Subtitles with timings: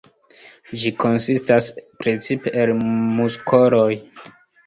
[0.83, 1.67] Ĝi konsistas
[2.05, 2.73] precipe el
[3.19, 3.93] muskoloj.